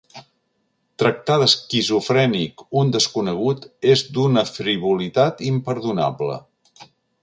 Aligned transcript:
Tractar 1.03 1.35
d'esquizofrènic 1.43 2.65
un 2.83 2.95
desconegut 2.97 3.71
és 3.95 4.05
d'una 4.17 4.47
frivolitat 4.57 5.49
imperdonable. 5.55 6.45